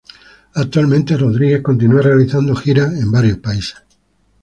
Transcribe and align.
Actualmente 0.55 1.15
Rodríguez 1.15 1.61
continua 1.61 2.01
realizando 2.01 2.55
giras 2.55 2.91
en 2.95 3.11
varios 3.11 3.37
países. 3.37 3.75